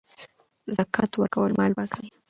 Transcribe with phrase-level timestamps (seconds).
[0.75, 2.09] زکات ورکول مال پاکوي.